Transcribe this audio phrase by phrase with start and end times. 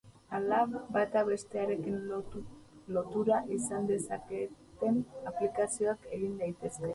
[0.35, 0.59] Hala,
[0.93, 1.99] bata bestearekin
[2.97, 4.99] lotura izan dezaketen
[5.35, 6.87] aplikazioak egin daitezke.